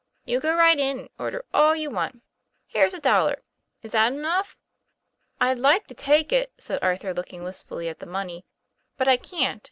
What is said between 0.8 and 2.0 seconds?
and order all you